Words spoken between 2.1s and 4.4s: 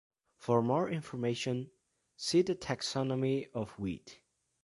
see the taxonomy of wheat.